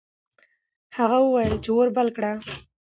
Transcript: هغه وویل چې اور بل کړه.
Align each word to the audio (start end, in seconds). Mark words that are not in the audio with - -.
هغه 0.97 1.17
وویل 1.21 1.55
چې 1.63 1.69
اور 1.75 1.87
بل 1.95 2.07
کړه. 2.17 2.31